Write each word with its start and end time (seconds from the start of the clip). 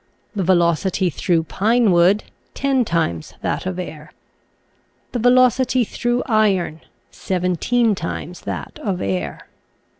The 0.35 0.41
velocity 0.43 1.11
through 1.11 1.43
pine 1.43 1.91
wood, 1.91 2.23
ten 2.55 2.83
times 2.83 3.35
that 3.43 3.67
of 3.67 3.77
air. 3.77 4.11
The 5.11 5.19
velocity 5.19 5.83
through 5.83 6.23
iron, 6.25 6.81
seventeen 7.11 7.93
times 7.93 8.41
that 8.41 8.79
of 8.79 8.99
air. 8.99 9.45